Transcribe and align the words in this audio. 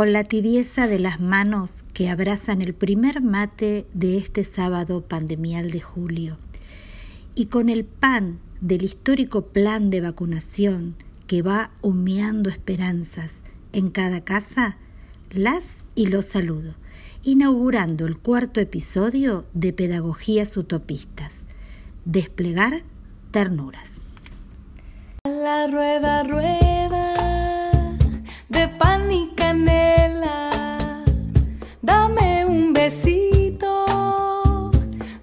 con 0.00 0.14
la 0.14 0.24
tibieza 0.24 0.86
de 0.86 0.98
las 0.98 1.20
manos 1.20 1.84
que 1.92 2.08
abrazan 2.08 2.62
el 2.62 2.72
primer 2.72 3.20
mate 3.20 3.86
de 3.92 4.16
este 4.16 4.44
sábado 4.44 5.02
pandemial 5.02 5.70
de 5.70 5.82
julio, 5.82 6.38
y 7.34 7.48
con 7.48 7.68
el 7.68 7.84
pan 7.84 8.38
del 8.62 8.82
histórico 8.82 9.48
plan 9.48 9.90
de 9.90 10.00
vacunación 10.00 10.94
que 11.26 11.42
va 11.42 11.72
humeando 11.82 12.48
esperanzas 12.48 13.42
en 13.74 13.90
cada 13.90 14.22
casa, 14.22 14.78
las 15.32 15.80
y 15.94 16.06
los 16.06 16.24
saludo, 16.24 16.76
inaugurando 17.22 18.06
el 18.06 18.16
cuarto 18.16 18.58
episodio 18.58 19.44
de 19.52 19.74
Pedagogías 19.74 20.56
Utopistas, 20.56 21.42
Desplegar 22.06 22.84
Ternuras. 23.32 24.00
La 25.26 25.66
rueda, 25.66 26.22
rueda 26.22 26.79
de 28.50 28.66
pan 28.66 29.10
y 29.12 29.30
canela, 29.36 30.50
dame 31.80 32.44
un 32.44 32.72
besito, 32.72 33.86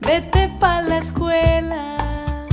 vete 0.01 0.49
pa' 0.59 0.81
la 0.81 0.97
escuela. 0.97 2.47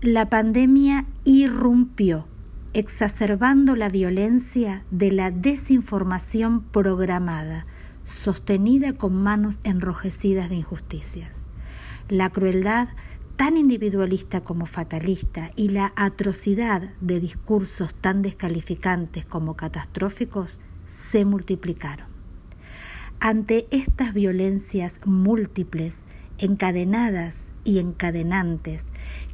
La 0.00 0.30
pandemia 0.30 1.04
irrumpió 1.24 2.26
exacerbando 2.72 3.76
la 3.76 3.90
violencia 3.90 4.84
de 4.90 5.12
la 5.12 5.30
desinformación 5.30 6.62
programada, 6.62 7.66
sostenida 8.06 8.94
con 8.94 9.22
manos 9.22 9.60
enrojecidas 9.64 10.48
de 10.48 10.56
injusticias. 10.56 11.30
La 12.08 12.30
crueldad 12.30 12.88
tan 13.36 13.56
individualista 13.56 14.42
como 14.42 14.66
fatalista 14.66 15.50
y 15.56 15.68
la 15.68 15.92
atrocidad 15.96 16.90
de 17.00 17.20
discursos 17.20 17.94
tan 17.94 18.22
descalificantes 18.22 19.24
como 19.24 19.54
catastróficos 19.54 20.60
se 20.86 21.24
multiplicaron. 21.24 22.06
Ante 23.20 23.66
estas 23.70 24.12
violencias 24.12 25.00
múltiples, 25.04 26.00
encadenadas 26.38 27.46
y 27.64 27.78
encadenantes 27.78 28.84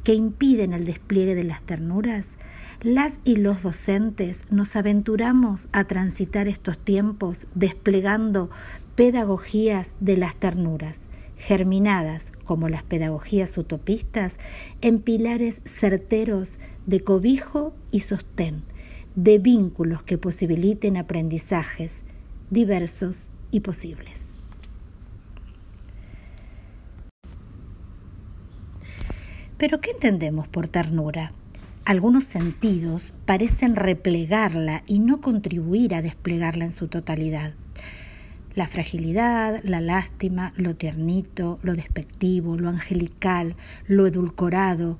que 0.03 0.13
impiden 0.13 0.73
el 0.73 0.85
despliegue 0.85 1.35
de 1.35 1.43
las 1.43 1.61
ternuras, 1.61 2.37
las 2.81 3.19
y 3.23 3.35
los 3.35 3.61
docentes 3.61 4.45
nos 4.49 4.75
aventuramos 4.75 5.67
a 5.71 5.83
transitar 5.83 6.47
estos 6.47 6.79
tiempos 6.79 7.47
desplegando 7.53 8.49
pedagogías 8.95 9.95
de 9.99 10.17
las 10.17 10.35
ternuras, 10.35 11.09
germinadas 11.37 12.31
como 12.51 12.67
las 12.67 12.83
pedagogías 12.83 13.57
utopistas 13.57 14.35
en 14.81 14.99
pilares 14.99 15.61
certeros 15.63 16.59
de 16.85 16.99
cobijo 16.99 17.73
y 17.93 18.01
sostén, 18.01 18.63
de 19.15 19.37
vínculos 19.37 20.03
que 20.03 20.17
posibiliten 20.17 20.97
aprendizajes 20.97 22.01
diversos 22.49 23.29
y 23.51 23.61
posibles. 23.61 24.31
Pero 29.57 29.79
¿qué 29.79 29.91
entendemos 29.91 30.49
por 30.49 30.67
ternura? 30.67 31.31
algunos 31.85 32.25
sentidos 32.25 33.13
parecen 33.25 33.77
replegarla 33.77 34.83
y 34.87 34.99
no 34.99 35.21
contribuir 35.21 35.95
a 35.95 36.01
desplegarla 36.01 36.65
en 36.65 36.73
su 36.73 36.89
totalidad. 36.89 37.53
La 38.53 38.67
fragilidad, 38.67 39.61
la 39.63 39.79
lástima, 39.79 40.53
lo 40.57 40.75
tiernito, 40.75 41.59
lo 41.63 41.73
despectivo, 41.73 42.57
lo 42.57 42.69
angelical, 42.69 43.55
lo 43.87 44.07
edulcorado, 44.07 44.99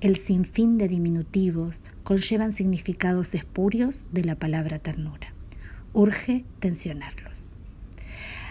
el 0.00 0.16
sinfín 0.16 0.78
de 0.78 0.88
diminutivos 0.88 1.82
conllevan 2.04 2.52
significados 2.52 3.34
espurios 3.34 4.06
de 4.12 4.24
la 4.24 4.36
palabra 4.36 4.78
ternura. 4.78 5.34
Urge 5.92 6.44
tensionarlos. 6.58 7.48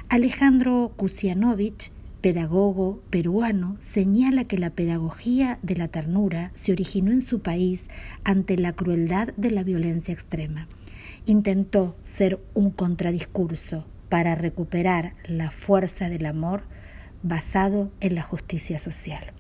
Alejandro 0.09 0.93
Kusianovich 0.95 1.91
pedagogo 2.21 3.03
peruano, 3.11 3.77
señala 3.79 4.45
que 4.45 4.57
la 4.57 4.71
pedagogía 4.71 5.59
de 5.61 5.75
la 5.75 5.89
ternura 5.89 6.49
se 6.55 6.71
originó 6.71 7.11
en 7.11 7.21
su 7.21 7.41
país 7.41 7.87
ante 8.23 8.57
la 8.57 8.73
crueldad 8.73 9.29
de 9.37 9.51
la 9.51 9.61
violencia 9.61 10.11
extrema. 10.11 10.67
Intentó 11.27 11.95
ser 12.03 12.39
un 12.55 12.71
contradiscurso 12.71 13.85
para 14.09 14.35
recuperar 14.35 15.13
la 15.25 15.51
fuerza 15.51 16.09
del 16.09 16.25
amor 16.25 16.63
basado 17.23 17.91
en 17.99 18.15
la 18.15 18.21
justicia 18.21 18.79
social. 18.79 19.33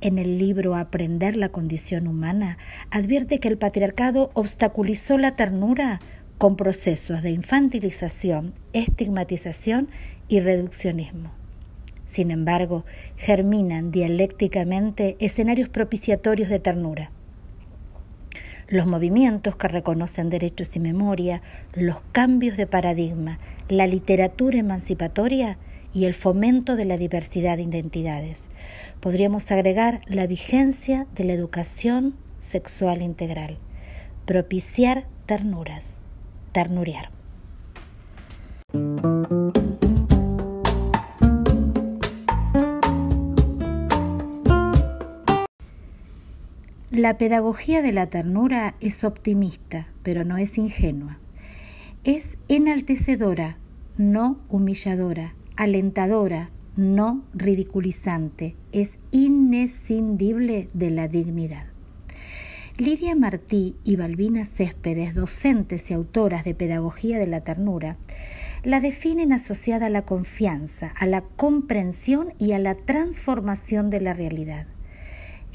En 0.00 0.18
el 0.18 0.38
libro 0.38 0.76
Aprender 0.76 1.36
la 1.36 1.48
condición 1.48 2.06
humana 2.06 2.58
advierte 2.90 3.38
que 3.38 3.48
el 3.48 3.56
patriarcado 3.56 4.30
obstaculizó 4.34 5.16
la 5.16 5.36
ternura 5.36 6.00
con 6.38 6.56
procesos 6.56 7.22
de 7.22 7.30
infantilización, 7.30 8.52
estigmatización 8.72 9.88
y 10.28 10.40
reduccionismo. 10.40 11.30
Sin 12.06 12.30
embargo, 12.30 12.84
germinan 13.16 13.90
dialécticamente 13.90 15.16
escenarios 15.20 15.68
propiciatorios 15.68 16.48
de 16.48 16.58
ternura. 16.58 17.10
Los 18.68 18.86
movimientos 18.86 19.56
que 19.56 19.68
reconocen 19.68 20.30
derechos 20.30 20.74
y 20.76 20.80
memoria, 20.80 21.42
los 21.74 21.96
cambios 22.12 22.56
de 22.56 22.66
paradigma, 22.66 23.38
la 23.68 23.86
literatura 23.86 24.58
emancipatoria 24.58 25.58
y 25.92 26.06
el 26.06 26.14
fomento 26.14 26.76
de 26.76 26.84
la 26.84 26.96
diversidad 26.96 27.56
de 27.56 27.62
identidades. 27.62 28.44
Podríamos 29.00 29.50
agregar 29.52 30.00
la 30.06 30.26
vigencia 30.26 31.06
de 31.14 31.24
la 31.24 31.32
educación 31.34 32.16
sexual 32.40 33.00
integral, 33.00 33.58
propiciar 34.26 35.06
ternuras, 35.26 35.98
ternuriar. 36.52 37.10
La 47.04 47.18
pedagogía 47.18 47.82
de 47.82 47.92
la 47.92 48.06
ternura 48.06 48.76
es 48.80 49.04
optimista, 49.04 49.88
pero 50.02 50.24
no 50.24 50.38
es 50.38 50.56
ingenua. 50.56 51.18
Es 52.02 52.38
enaltecedora, 52.48 53.58
no 53.98 54.40
humilladora, 54.48 55.34
alentadora, 55.54 56.48
no 56.76 57.22
ridiculizante, 57.34 58.56
es 58.72 59.00
inescindible 59.10 60.70
de 60.72 60.90
la 60.90 61.06
dignidad. 61.06 61.66
Lidia 62.78 63.14
Martí 63.14 63.76
y 63.84 63.96
Balbina 63.96 64.46
Céspedes, 64.46 65.14
docentes 65.14 65.90
y 65.90 65.92
autoras 65.92 66.42
de 66.42 66.54
Pedagogía 66.54 67.18
de 67.18 67.26
la 67.26 67.42
Ternura, 67.42 67.98
la 68.62 68.80
definen 68.80 69.34
asociada 69.34 69.86
a 69.86 69.90
la 69.90 70.06
confianza, 70.06 70.94
a 70.98 71.04
la 71.04 71.20
comprensión 71.20 72.32
y 72.38 72.52
a 72.52 72.58
la 72.58 72.74
transformación 72.74 73.90
de 73.90 74.00
la 74.00 74.14
realidad 74.14 74.68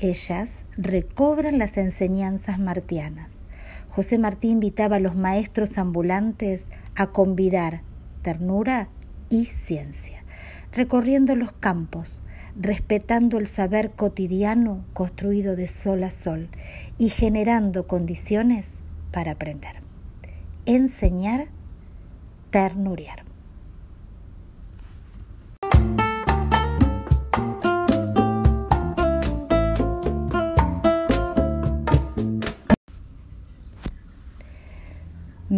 ellas 0.01 0.63
recobran 0.77 1.57
las 1.57 1.77
enseñanzas 1.77 2.59
martianas. 2.59 3.29
José 3.89 4.17
Martí 4.17 4.49
invitaba 4.49 4.97
a 4.97 4.99
los 4.99 5.15
maestros 5.15 5.77
ambulantes 5.77 6.67
a 6.95 7.07
convidar 7.07 7.81
ternura 8.21 8.89
y 9.29 9.45
ciencia, 9.45 10.23
recorriendo 10.71 11.35
los 11.35 11.51
campos, 11.51 12.21
respetando 12.59 13.37
el 13.37 13.47
saber 13.47 13.91
cotidiano 13.91 14.83
construido 14.93 15.55
de 15.55 15.67
sol 15.67 16.03
a 16.03 16.11
sol 16.11 16.49
y 16.97 17.09
generando 17.09 17.87
condiciones 17.87 18.75
para 19.11 19.31
aprender. 19.31 19.81
Enseñar, 20.65 21.47
ternuriar. 22.51 23.28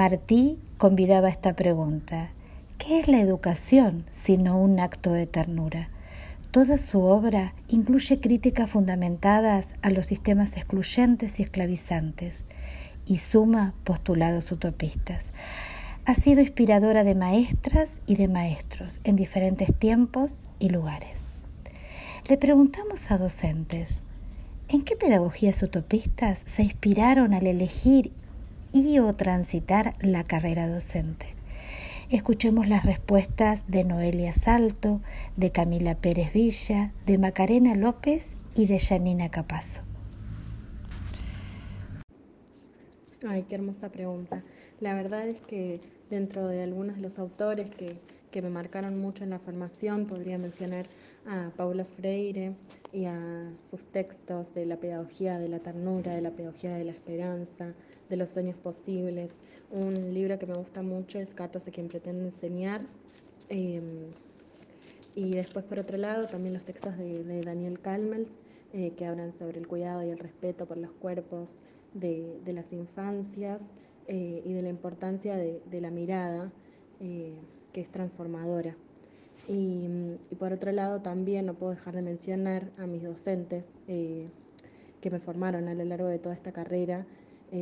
Martí 0.01 0.57
convidaba 0.79 1.29
esta 1.29 1.53
pregunta. 1.53 2.31
¿Qué 2.79 3.01
es 3.01 3.07
la 3.07 3.19
educación 3.19 4.03
sino 4.11 4.59
un 4.59 4.79
acto 4.79 5.13
de 5.13 5.27
ternura? 5.27 5.91
Toda 6.49 6.79
su 6.79 7.03
obra 7.03 7.53
incluye 7.67 8.19
críticas 8.19 8.71
fundamentadas 8.71 9.75
a 9.83 9.91
los 9.91 10.07
sistemas 10.07 10.57
excluyentes 10.57 11.39
y 11.39 11.43
esclavizantes 11.43 12.45
y 13.05 13.19
suma 13.19 13.75
postulados 13.83 14.51
utopistas. 14.51 15.33
Ha 16.05 16.15
sido 16.15 16.41
inspiradora 16.41 17.03
de 17.03 17.13
maestras 17.13 17.99
y 18.07 18.15
de 18.15 18.27
maestros 18.27 19.01
en 19.03 19.15
diferentes 19.15 19.71
tiempos 19.77 20.39
y 20.57 20.69
lugares. 20.69 21.27
Le 22.27 22.39
preguntamos 22.39 23.11
a 23.11 23.19
docentes, 23.19 24.01
¿en 24.67 24.81
qué 24.81 24.95
pedagogías 24.95 25.61
utopistas 25.61 26.41
se 26.47 26.63
inspiraron 26.63 27.35
al 27.35 27.45
elegir 27.45 28.11
y 28.73 28.99
o 28.99 29.13
transitar 29.13 29.95
la 30.01 30.23
carrera 30.23 30.67
docente. 30.67 31.35
Escuchemos 32.09 32.67
las 32.67 32.85
respuestas 32.85 33.63
de 33.69 33.85
Noelia 33.85 34.33
Salto, 34.33 35.01
de 35.37 35.51
Camila 35.51 35.95
Pérez 35.95 36.33
Villa, 36.33 36.93
de 37.05 37.17
Macarena 37.17 37.73
López 37.73 38.35
y 38.53 38.65
de 38.65 38.79
Janina 38.79 39.29
Capazo. 39.29 39.81
Ay, 43.25 43.45
qué 43.47 43.55
hermosa 43.55 43.89
pregunta. 43.89 44.43
La 44.79 44.93
verdad 44.93 45.27
es 45.27 45.39
que 45.39 45.79
dentro 46.09 46.47
de 46.47 46.63
algunos 46.63 46.95
de 46.95 47.01
los 47.01 47.17
autores 47.19 47.69
que, 47.69 47.95
que 48.31 48.41
me 48.41 48.49
marcaron 48.49 48.99
mucho 48.99 49.23
en 49.23 49.29
la 49.29 49.39
formación, 49.39 50.05
podría 50.05 50.37
mencionar 50.37 50.87
a 51.25 51.51
Paulo 51.55 51.85
Freire 51.85 52.53
y 52.91 53.05
a 53.05 53.51
sus 53.69 53.85
textos 53.85 54.53
de 54.53 54.65
la 54.65 54.77
pedagogía 54.77 55.39
de 55.39 55.49
la 55.49 55.59
ternura, 55.59 56.13
de 56.13 56.21
la 56.21 56.31
pedagogía 56.31 56.75
de 56.75 56.85
la 56.85 56.91
esperanza, 56.91 57.73
de 58.09 58.17
los 58.17 58.29
sueños 58.29 58.57
posibles. 58.57 59.35
Un 59.71 60.13
libro 60.13 60.37
que 60.39 60.47
me 60.47 60.55
gusta 60.55 60.81
mucho 60.81 61.19
es 61.19 61.33
Cartas 61.33 61.67
a 61.67 61.71
quien 61.71 61.87
pretende 61.87 62.25
enseñar. 62.25 62.81
Em, 63.49 64.11
y 65.15 65.31
después, 65.31 65.65
por 65.65 65.79
otro 65.79 65.97
lado, 65.97 66.27
también 66.27 66.53
los 66.53 66.63
textos 66.63 66.97
de, 66.97 67.41
Daniel 67.43 67.79
Calmels, 67.79 68.39
eh, 68.73 68.91
que 68.97 69.05
hablan 69.05 69.33
sobre 69.33 69.59
el 69.59 69.67
cuidado 69.67 70.03
y 70.03 70.09
el 70.09 70.19
respeto 70.19 70.65
por 70.65 70.77
los 70.77 70.91
cuerpos 70.91 71.57
de, 71.93 72.39
las 72.45 72.71
infancias 72.71 73.69
eh, 74.07 74.41
y 74.45 74.53
de 74.53 74.61
la 74.61 74.69
importancia 74.69 75.35
de, 75.35 75.81
la 75.81 75.91
mirada, 75.91 76.51
eh, 76.99 77.33
que 77.73 77.81
es 77.81 77.89
transformadora. 77.89 78.75
Y, 79.47 80.09
por 80.39 80.53
otro 80.53 80.71
lado, 80.71 81.01
también 81.01 81.45
no 81.45 81.53
puedo 81.55 81.71
dejar 81.71 81.95
de 81.95 82.01
mencionar 82.01 82.69
a 82.77 82.85
mis 82.85 83.03
docentes 83.03 83.73
que 83.87 85.09
me 85.09 85.19
formaron 85.19 85.67
a 85.67 85.73
lo 85.73 85.83
largo 85.83 86.07
de 86.07 86.19
toda 86.19 86.35
esta 86.35 86.51
carrera. 86.51 87.05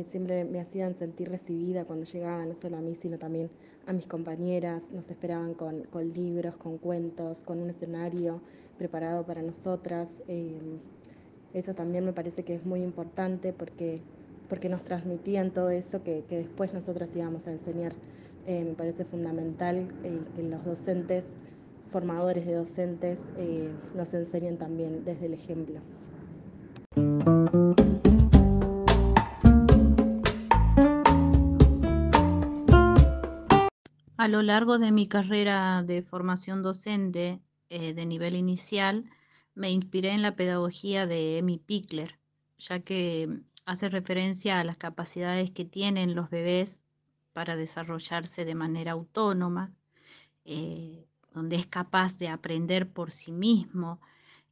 siempre 0.08 0.44
me 0.44 0.60
hacían 0.60 0.94
sentir 0.94 1.30
recibida 1.30 1.84
cuando 1.84 2.04
llegaba, 2.04 2.44
no 2.44 2.54
solo 2.54 2.76
a 2.76 2.80
mí, 2.80 2.94
sino 2.94 3.18
también 3.18 3.50
a 3.86 3.92
mis 3.92 4.06
compañeras, 4.06 4.92
nos 4.92 5.10
esperaban 5.10 5.54
con, 5.54 5.82
con 5.84 6.12
libros, 6.12 6.56
con 6.56 6.78
cuentos, 6.78 7.42
con 7.42 7.60
un 7.60 7.70
escenario 7.70 8.40
preparado 8.78 9.24
para 9.24 9.42
nosotras. 9.42 10.22
eso 11.54 11.74
también 11.74 12.04
me 12.04 12.12
parece 12.12 12.44
que 12.44 12.54
es 12.54 12.64
muy 12.64 12.82
importante 12.82 13.52
porque 13.52 14.00
porque 14.50 14.68
nos 14.68 14.82
transmitían 14.82 15.52
todo 15.52 15.70
eso 15.70 16.02
que, 16.02 16.24
después 16.28 16.74
nosotras 16.74 17.14
íbamos 17.14 17.46
a 17.46 17.52
enseñar. 17.52 17.92
Eh, 18.46 18.64
me 18.64 18.74
parece 18.74 19.04
fundamental 19.04 19.88
eh, 20.02 20.18
que 20.34 20.42
los 20.42 20.64
docentes, 20.64 21.32
formadores 21.90 22.46
de 22.46 22.54
docentes, 22.54 23.26
eh, 23.36 23.70
nos 23.94 24.14
enseñen 24.14 24.56
también 24.56 25.04
desde 25.04 25.26
el 25.26 25.34
ejemplo. 25.34 25.80
A 34.16 34.28
lo 34.28 34.42
largo 34.42 34.78
de 34.78 34.92
mi 34.92 35.06
carrera 35.06 35.82
de 35.82 36.02
formación 36.02 36.62
docente 36.62 37.40
de 37.68 38.04
nivel 38.04 38.34
inicial, 38.34 39.04
me 39.54 39.70
inspiré 39.70 40.10
en 40.10 40.22
la 40.22 40.36
pedagogía 40.36 41.06
de 41.06 41.38
Emi 41.38 41.58
Pickler, 41.58 42.18
ya 42.58 42.80
que 42.80 43.42
hace 43.66 43.88
referencia 43.88 44.58
a 44.58 44.64
las 44.64 44.76
capacidades 44.76 45.50
que 45.50 45.64
tienen 45.64 46.14
los 46.14 46.30
bebés 46.30 46.80
para 47.32 47.56
desarrollarse 47.56 48.44
de 48.44 48.54
manera 48.54 48.92
autónoma, 48.92 49.72
eh, 50.44 51.06
donde 51.32 51.56
es 51.56 51.66
capaz 51.66 52.18
de 52.18 52.28
aprender 52.28 52.88
por 52.88 53.10
sí 53.10 53.32
mismo 53.32 54.00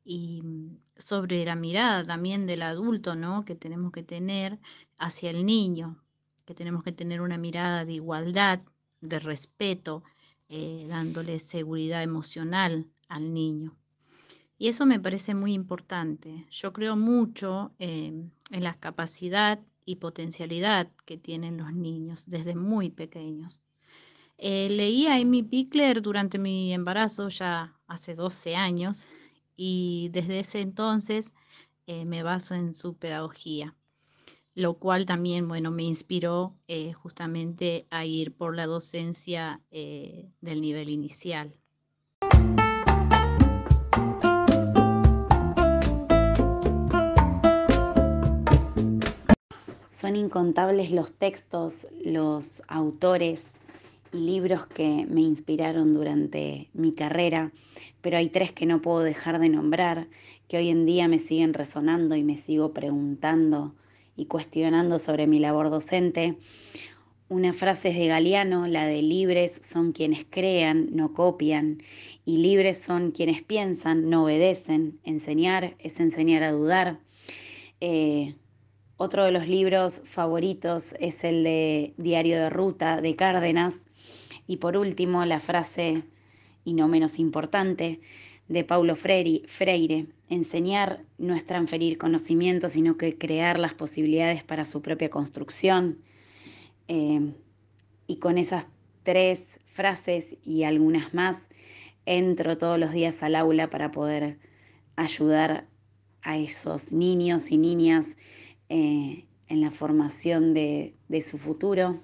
y 0.05 0.43
mm, 0.43 0.79
sobre 0.97 1.45
la 1.45 1.55
mirada 1.55 2.05
también 2.05 2.47
del 2.47 2.63
adulto, 2.63 3.15
¿no? 3.15 3.45
Que 3.45 3.55
tenemos 3.55 3.93
que 3.93 4.03
tener 4.03 4.59
hacia 4.97 5.31
el 5.31 5.45
niño, 5.45 5.97
que 6.47 6.55
tenemos 6.55 6.83
que 6.83 6.93
tener 6.93 7.21
una 7.21 7.39
mirada 7.39 7.85
de 7.85 7.93
igualdad, 7.95 8.61
de 9.01 9.19
respeto, 9.19 10.03
eh, 10.49 10.87
dándole 10.89 11.39
seguridad 11.41 12.03
emocional 12.03 12.87
al 13.09 13.35
niño. 13.35 13.77
Y 14.57 14.69
eso 14.69 14.87
me 14.87 14.99
parece 14.99 15.35
muy 15.35 15.53
importante. 15.53 16.47
Yo 16.51 16.73
creo 16.73 16.97
mucho 16.97 17.73
em, 17.79 18.31
en 18.51 18.65
la 18.65 18.75
capacidad 18.75 19.61
y 19.85 19.97
potencialidad 19.97 20.91
que 21.05 21.17
tienen 21.17 21.59
los 21.59 21.73
niños 21.73 22.25
desde 22.27 22.55
muy 22.55 22.91
pequeños. 22.91 23.63
Eh, 24.41 24.69
leí 24.71 25.09
a 25.09 25.17
Amy 25.17 25.43
Pickler 25.43 26.01
durante 26.01 26.39
mi 26.39 26.73
embarazo 26.73 27.29
ya 27.29 27.75
hace 27.89 28.15
12 28.15 28.55
años 28.55 29.07
y 29.57 30.11
desde 30.13 30.39
ese 30.39 30.61
entonces 30.61 31.35
eh, 31.89 32.05
me 32.05 32.23
baso 32.23 32.55
en 32.55 32.77
su 32.77 32.95
pedagogía, 32.95 33.75
lo 34.55 34.75
cual 34.75 35.07
también 35.07 35.49
bueno, 35.49 35.73
me 35.73 35.83
inspiró 35.83 36.55
eh, 36.69 36.93
justamente 36.93 37.89
a 37.91 38.05
ir 38.05 38.33
por 38.33 38.55
la 38.55 38.69
docencia 38.69 39.61
del 39.71 40.61
nivel 40.61 40.89
inicial. 40.89 41.57
Son 49.89 50.15
incontables 50.15 50.93
los 50.93 51.13
textos, 51.15 51.89
los 52.05 52.63
autores 52.69 53.47
libros 54.13 54.67
que 54.67 55.07
me 55.09 55.21
inspiraron 55.21 55.95
durante 55.95 56.69
mi 56.73 56.93
carrera, 56.93 57.53
pero 58.01 58.17
hay 58.17 58.29
tres 58.29 58.53
que 58.53 58.67
no 58.67 58.83
puedo 58.83 59.01
dejar 59.01 59.39
de 59.39 59.49
nombrar, 59.49 60.09
que 60.49 60.59
hoy 60.59 60.69
en 60.71 60.87
día 60.87 61.09
me 61.09 61.19
siguen 61.19 61.55
resonando 61.55 62.17
y 62.17 62.23
me 62.23 62.37
sigo 62.37 62.73
preguntando 62.73 63.75
y 64.17 64.27
cuestionando 64.27 64.99
sobre 64.99 65.27
mi 65.27 65.39
labor 65.39 65.71
docente. 65.71 66.39
Una 67.29 67.53
frase 67.53 67.91
es 67.91 67.97
de 67.97 68.07
Galeano, 68.07 68.67
la 68.67 68.87
de 68.87 69.03
libres 69.03 69.61
son 69.63 69.93
quienes 69.93 70.25
crean, 70.29 70.89
no 70.93 71.13
copian, 71.13 71.83
y 72.25 72.39
libres 72.39 72.79
son 72.79 73.11
quienes 73.11 73.43
piensan, 73.43 74.09
no 74.09 74.25
obedecen. 74.25 74.99
Enseñar 75.05 75.75
es 75.79 76.01
enseñar 76.01 76.43
a 76.43 76.53
dudar. 76.53 77.01
Eh, 77.81 78.35
otro 78.99 79.25
de 79.25 79.31
los 79.31 79.47
libros 79.47 80.03
favoritos 80.05 80.95
es 80.99 81.23
el 81.23 81.45
de 81.45 81.95
Diario 81.99 82.37
de 82.37 82.51
Ruta 82.51 83.01
de 83.01 83.15
Cárdenas. 83.15 83.75
Y 84.49 84.57
por 84.57 84.77
último, 84.77 85.25
la 85.25 85.39
frase, 85.39 86.03
y 86.65 86.75
no 86.75 86.89
menos 86.89 87.21
importante, 87.21 88.01
de 88.49 88.65
Paulo 88.65 88.97
Freire, 88.97 90.07
enseñar 90.29 91.05
no 91.17 91.35
es 91.37 91.47
transferir 91.47 91.97
conocimiento, 91.97 92.69
sino 92.69 92.97
que 92.97 93.17
crear 93.17 93.61
las 93.61 93.73
posibilidades 93.73 94.43
para 94.43 94.65
su 94.65 94.83
propia 94.83 95.11
construcción. 95.11 95.99
Eh, 96.89 97.35
y 98.09 98.17
con 98.17 98.37
esas 98.37 98.67
tres 99.05 99.45
frases 99.67 100.39
y 100.43 100.65
algunas 100.65 101.15
más, 101.15 101.37
entro 102.05 102.59
todos 102.59 102.81
los 102.81 102.91
días 102.91 103.23
al 103.23 103.37
aula 103.37 103.71
para 103.71 103.93
poder 103.93 104.41
ayudar 104.97 105.69
a 106.23 106.37
esos 106.37 106.93
niños 106.93 107.53
y 107.53 107.59
niñas 107.59 108.17
eh, 108.71 109.25
en 109.49 109.61
la 109.63 109.71
formación 109.71 110.53
de, 110.53 110.95
su 111.23 111.39
futuro. 111.39 112.01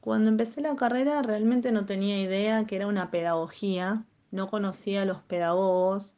Cuando 0.00 0.30
empecé 0.30 0.60
la 0.60 0.76
carrera 0.76 1.22
realmente 1.22 1.72
no 1.72 1.84
tenía 1.86 2.20
idea 2.20 2.64
que 2.66 2.76
era 2.76 2.86
una 2.86 3.10
pedagogía, 3.10 4.04
no 4.30 4.48
conocía 4.48 5.02
a 5.02 5.04
los 5.04 5.22
pedagogos. 5.22 6.14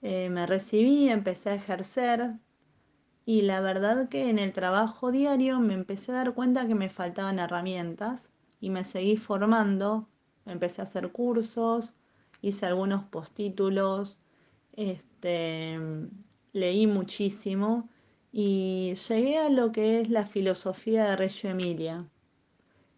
Eh, 0.00 0.30
me 0.30 0.46
recibí, 0.46 1.08
empecé 1.10 1.50
a 1.50 1.54
ejercer 1.54 2.34
y 3.26 3.42
la 3.42 3.60
verdad 3.60 4.08
que 4.08 4.30
en 4.30 4.38
el 4.38 4.52
trabajo 4.52 5.12
diario 5.12 5.60
me 5.60 5.74
empecé 5.74 6.12
a 6.12 6.16
dar 6.16 6.34
cuenta 6.34 6.66
que 6.66 6.74
me 6.74 6.88
faltaban 6.88 7.38
herramientas 7.38 8.28
y 8.64 8.70
me 8.70 8.82
seguí 8.82 9.18
formando, 9.18 10.08
empecé 10.46 10.80
a 10.80 10.84
hacer 10.84 11.12
cursos, 11.12 11.92
hice 12.40 12.64
algunos 12.64 13.04
postítulos, 13.04 14.18
este, 14.72 15.78
leí 16.54 16.86
muchísimo 16.86 17.90
y 18.32 18.94
llegué 19.06 19.36
a 19.36 19.50
lo 19.50 19.70
que 19.70 20.00
es 20.00 20.08
la 20.08 20.24
filosofía 20.24 21.10
de 21.10 21.16
Reggio 21.16 21.50
Emilia, 21.50 22.06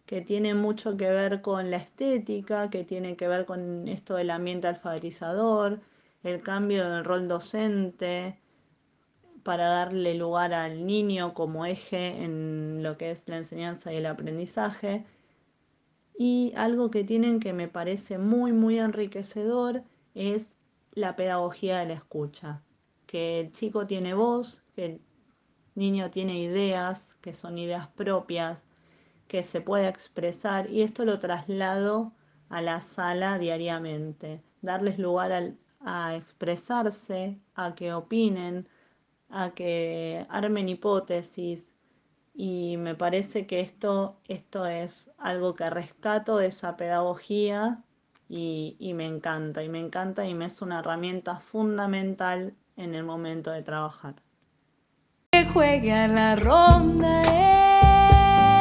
que 0.07 0.21
tiene 0.21 0.55
mucho 0.55 0.97
que 0.97 1.11
ver 1.11 1.43
con 1.43 1.73
la 1.73 1.79
estética, 1.79 2.71
que 2.71 2.85
tiene 2.85 3.17
que 3.17 3.27
ver 3.27 3.45
con 3.45 3.89
esto 3.89 4.15
del 4.15 4.31
ambiente 4.31 4.69
alfabetizador, 4.69 5.81
el 6.23 6.43
cambio 6.43 6.89
del 6.89 7.05
rol 7.05 7.27
docente, 7.27 8.39
para 9.43 9.65
darle 9.67 10.15
lugar 10.15 10.55
al 10.55 10.87
niño 10.87 11.35
como 11.35 11.67
eje 11.67 12.23
en 12.23 12.85
lo 12.85 12.97
que 12.97 13.11
es 13.11 13.25
la 13.27 13.39
enseñanza 13.39 13.93
y 13.93 13.97
el 13.97 14.07
aprendizaje 14.07 15.05
y 16.19 16.53
algo 16.57 16.91
que 16.91 17.05
tienen 17.05 17.41
que 17.41 17.53
me 17.53 17.69
parece 17.69 18.19
muy, 18.19 18.53
muy 18.53 18.79
enriquecedor 18.79 19.83
es 20.15 20.49
la 20.93 21.15
pedagogía 21.17 21.79
de 21.79 21.87
la 21.87 21.95
escucha. 21.95 22.63
Que 23.07 23.41
el 23.41 23.53
chico 23.53 23.87
tiene 23.87 24.15
voz, 24.15 24.63
que 24.75 24.85
el 24.87 25.01
niño 25.75 26.11
tiene 26.11 26.41
ideas, 26.41 27.07
que 27.21 27.33
son 27.33 27.59
ideas 27.59 27.89
propias, 27.89 28.65
que 29.29 29.43
se 29.43 29.61
puede 29.61 29.89
expresar 29.89 30.71
y 30.71 30.83
esto 30.83 31.05
lo 31.05 31.19
traslado 31.19 32.13
a 32.49 32.63
la 32.63 32.81
sala 32.81 33.39
diariamente. 33.39 34.43
Darles 34.63 34.99
lugar 34.99 35.55
a 35.81 36.17
expresarse, 36.17 37.39
a 37.55 37.75
que 37.75 37.93
opinen, 37.93 38.69
a 39.29 39.51
que 39.51 40.25
armen 40.31 40.69
hipótesis, 40.69 41.65
y 42.37 42.77
me 42.77 42.95
parece 42.95 43.47
que 43.47 43.61
esto, 43.61 44.21
esto 44.29 44.67
es 44.67 45.11
algo 45.17 45.55
que 45.55 45.71
rescato 45.71 46.37
de 46.37 46.49
esa 46.49 46.77
pedagogía 46.77 47.83
y, 48.29 48.77
me 48.95 49.07
encanta, 49.07 49.63
y 49.63 49.71
me 49.71 49.81
encanta 49.81 50.27
y 50.27 50.35
me 50.35 50.45
es 50.45 50.61
una 50.61 50.81
herramienta 50.81 51.41
fundamental 51.41 52.53
en 52.77 52.95
el 52.95 53.05
momento 53.05 53.51
de 53.51 53.63
trabajar. 53.63 54.17
Que 55.31 55.47
juegue 55.47 55.93
a 55.93 56.09
la 56.09 56.37
ronda 56.37 57.23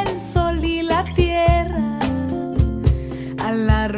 el 0.02 0.20
sol 0.20 0.64
y 0.64 0.82
la 0.82 1.04
tierra, 1.04 1.98
a 3.44 3.52
la 3.52 3.88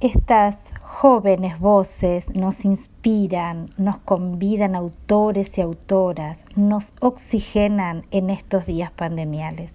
Estas 0.00 0.64
jóvenes 0.80 1.58
voces 1.58 2.30
nos 2.30 2.64
inspiran, 2.64 3.68
nos 3.76 3.98
convidan 3.98 4.74
autores 4.74 5.58
y 5.58 5.60
autoras, 5.60 6.46
nos 6.56 6.94
oxigenan 7.00 8.06
en 8.10 8.30
estos 8.30 8.64
días 8.64 8.90
pandemiales. 8.90 9.74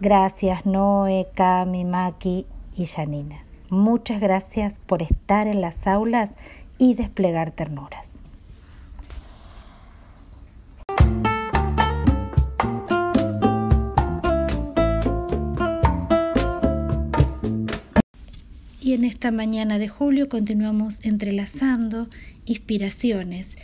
Gracias 0.00 0.64
Noé, 0.64 1.28
Cami, 1.34 1.84
Maki 1.84 2.46
y 2.74 2.86
Janina. 2.86 3.44
Muchas 3.68 4.18
gracias 4.18 4.78
por 4.86 5.02
estar 5.02 5.46
en 5.46 5.60
las 5.60 5.86
aulas 5.86 6.36
y 6.78 6.94
desplegar 6.94 7.50
ternuras. 7.50 8.15
Y 18.86 18.92
en 18.92 19.02
esta 19.02 19.32
mañana 19.32 19.80
de 19.80 19.88
julio 19.88 20.28
continuamos 20.28 21.00
entrelazando 21.02 22.08
inspiraciones 22.44 23.56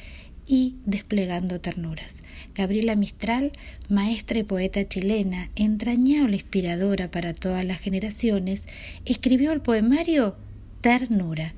y 0.49 0.75
desplegando 0.85 1.61
ternuras. 1.61 2.17
Gabriela 2.57 2.97
Mistral, 2.97 3.53
maestra 3.89 4.41
y 4.41 4.43
poeta 4.43 4.89
chilena, 4.89 5.49
entrañable 5.55 6.39
inspiradora 6.39 7.09
para 7.13 7.35
todas 7.35 7.65
las 7.65 7.79
generaciones, 7.79 8.65
escribió 9.05 9.53
el 9.53 9.61
poemario 9.61 10.35
Ternura. 10.81 11.55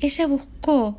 Ella 0.00 0.26
buscó 0.26 0.98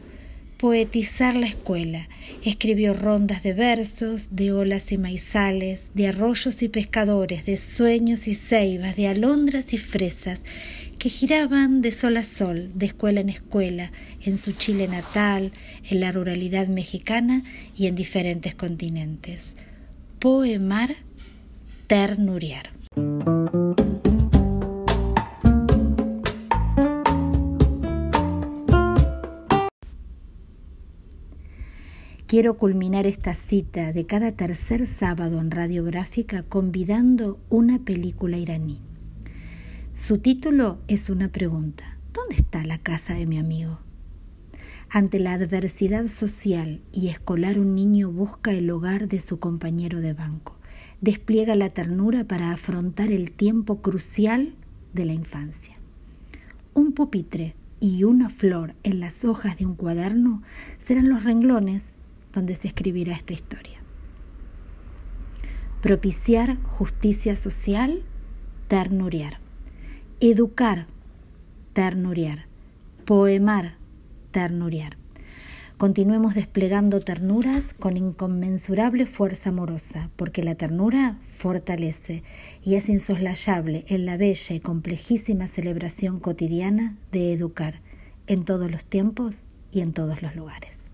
poetizar 0.59 1.35
la 1.35 1.47
escuela. 1.47 2.09
Escribió 2.43 2.93
rondas 2.93 3.43
de 3.43 3.53
versos, 3.53 4.27
de 4.35 4.51
olas 4.51 4.91
y 4.91 4.97
maizales, 4.97 5.89
de 5.93 6.09
arroyos 6.09 6.61
y 6.61 6.67
pescadores, 6.67 7.45
de 7.45 7.55
sueños 7.55 8.27
y 8.27 8.35
ceibas, 8.35 8.97
de 8.97 9.07
alondras 9.07 9.73
y 9.73 9.77
fresas, 9.77 10.41
que 10.99 11.09
giraban 11.09 11.81
de 11.81 11.93
sol 11.93 12.17
a 12.17 12.23
sol, 12.23 12.71
de 12.75 12.87
escuela 12.87 13.21
en 13.21 13.29
escuela, 13.29 13.93
en 14.21 14.37
su 14.37 14.51
Chile 14.51 14.89
natal, 14.89 15.53
en 15.89 16.01
la 16.01 16.11
ruralidad 16.11 16.67
mexicana 16.67 17.43
y 17.73 17.87
en 17.87 17.95
diferentes 17.95 18.53
continentes. 18.53 19.55
Poemar, 20.19 20.97
ternuriar. 21.87 22.71
Quiero 32.27 32.57
culminar 32.57 33.07
esta 33.07 33.33
cita 33.33 33.93
de 33.93 34.05
cada 34.05 34.33
tercer 34.33 34.85
sábado 34.85 35.39
en 35.39 35.49
Radiográfica 35.49 36.43
convidando 36.43 37.39
una 37.49 37.79
película 37.79 38.37
iraní. 38.37 38.88
Su 39.99 40.19
título 40.19 40.79
es 40.87 41.09
una 41.09 41.27
pregunta. 41.27 41.97
¿Dónde 42.13 42.35
está 42.35 42.63
la 42.63 42.77
casa 42.77 43.15
de 43.15 43.25
mi 43.25 43.37
amigo? 43.37 43.79
Ante 44.89 45.19
la 45.19 45.33
adversidad 45.33 46.07
social 46.07 46.79
y 46.93 47.09
escolar 47.09 47.59
un 47.59 47.75
niño 47.75 48.09
busca 48.09 48.53
el 48.53 48.71
hogar 48.71 49.09
de 49.09 49.19
su 49.19 49.39
compañero 49.39 49.99
de 49.99 50.13
banco. 50.13 50.57
Despliega 51.01 51.53
la 51.55 51.71
ternura 51.71 52.23
para 52.23 52.53
afrontar 52.53 53.11
el 53.11 53.33
tiempo 53.33 53.81
crucial 53.81 54.55
de 54.93 55.03
la 55.03 55.11
infancia. 55.11 55.75
Un 56.73 56.93
pupitre 56.93 57.55
y 57.81 58.05
una 58.05 58.29
flor 58.29 58.75
en 58.83 59.01
las 59.01 59.25
hojas 59.25 59.57
de 59.57 59.65
un 59.65 59.75
cuaderno 59.75 60.43
serán 60.77 61.09
los 61.09 61.25
renglones 61.25 61.91
donde 62.31 62.55
se 62.55 62.69
escribirá 62.69 63.15
esta 63.15 63.33
historia. 63.33 63.79
Propiciar 65.81 66.55
justicia 66.63 67.35
social, 67.35 68.01
ternuriar 68.69 69.41
educar, 70.19 70.87
ternuriar, 71.73 72.45
poemar, 73.05 73.75
ternuriar. 74.31 74.97
Continuemos 75.77 76.35
desplegando 76.35 76.99
ternuras 76.99 77.73
con 77.73 77.95
inconmensurable 77.95 79.05
fuerza 79.05 79.51
amorosa, 79.51 80.09
porque 80.17 80.43
la 80.43 80.55
ternura 80.55 81.15
fortalece 81.25 82.23
y 82.61 82.75
es 82.75 82.89
insoslayable 82.89 83.85
en 83.87 84.05
la 84.05 84.17
bella 84.17 84.55
y 84.55 84.59
complejísima 84.59 85.47
celebración 85.47 86.19
cotidiana 86.19 86.97
de 87.13 87.31
educar 87.31 87.79
en 88.27 88.43
todos 88.43 88.69
los 88.69 88.83
tiempos 88.83 89.43
y 89.71 89.79
en 89.79 89.93
todos 89.93 90.21
los 90.21 90.35
lugares. 90.35 90.87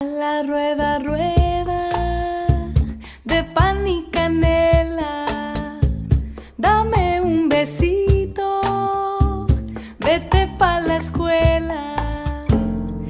La 0.00 0.42
rueda, 0.42 0.98
rueda 0.98 1.88
de 3.24 3.44
pan 3.44 3.88
y 3.88 4.04
canela 4.10 5.15